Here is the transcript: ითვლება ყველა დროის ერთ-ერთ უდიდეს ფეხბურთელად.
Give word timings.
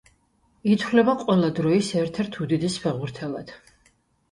ითვლება 0.75 1.15
ყველა 1.25 1.51
დროის 1.59 1.91
ერთ-ერთ 2.03 2.41
უდიდეს 2.47 2.81
ფეხბურთელად. 2.87 3.57